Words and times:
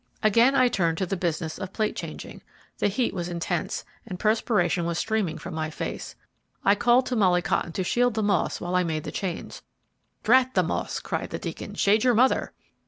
Again 0.23 0.55
I 0.55 0.67
turned 0.67 0.97
to 0.97 1.05
the 1.05 1.15
business 1.15 1.59
of 1.59 1.73
plate 1.73 1.95
changing. 1.95 2.41
The 2.79 2.87
heat 2.87 3.13
was 3.13 3.29
intense, 3.29 3.85
and 4.03 4.17
perspiration 4.19 4.83
was 4.85 4.97
streaming 4.97 5.37
from 5.37 5.53
my 5.53 5.69
face. 5.69 6.15
I 6.65 6.73
called 6.73 7.05
to 7.05 7.15
Molly 7.15 7.43
Cotton 7.43 7.71
to 7.73 7.83
shield 7.83 8.15
the 8.15 8.23
moths 8.23 8.59
while 8.59 8.73
I 8.73 8.83
made 8.83 9.03
the 9.03 9.11
change. 9.11 9.61
"Drat 10.23 10.55
the 10.55 10.63
moths!" 10.63 11.01
cried 11.01 11.29
the 11.29 11.37
Deacon. 11.37 11.75
"Shade 11.75 12.03
your 12.03 12.15
mother!" 12.15 12.51